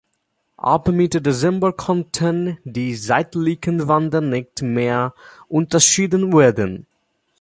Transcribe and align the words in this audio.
Ab 0.57 0.87
Mitte 0.89 1.21
Dezember 1.21 1.73
konnten 1.73 2.57
die 2.63 2.95
seitlichen 2.95 3.85
Bänder 3.85 4.19
nicht 4.19 4.63
mehr 4.63 5.13
unterschieden 5.47 6.33
werden. 6.35 6.87